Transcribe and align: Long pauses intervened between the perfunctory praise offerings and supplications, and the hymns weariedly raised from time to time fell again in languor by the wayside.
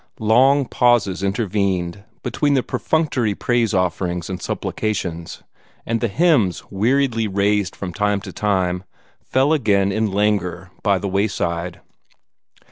Long 0.17 0.65
pauses 0.65 1.21
intervened 1.21 2.03
between 2.23 2.55
the 2.55 2.63
perfunctory 2.63 3.35
praise 3.35 3.71
offerings 3.71 4.31
and 4.31 4.41
supplications, 4.41 5.43
and 5.85 6.01
the 6.01 6.07
hymns 6.07 6.63
weariedly 6.71 7.27
raised 7.27 7.75
from 7.75 7.93
time 7.93 8.19
to 8.21 8.33
time 8.33 8.83
fell 9.23 9.53
again 9.53 9.91
in 9.91 10.11
languor 10.11 10.71
by 10.81 10.97
the 10.97 11.07
wayside. 11.07 11.81